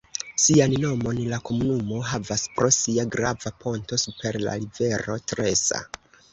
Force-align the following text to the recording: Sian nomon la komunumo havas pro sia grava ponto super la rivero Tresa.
Sian 0.43 0.71
nomon 0.85 1.19
la 1.33 1.39
komunumo 1.49 1.99
havas 2.13 2.47
pro 2.57 2.71
sia 2.79 3.07
grava 3.17 3.55
ponto 3.67 4.03
super 4.07 4.41
la 4.49 4.59
rivero 4.65 5.23
Tresa. 5.35 5.87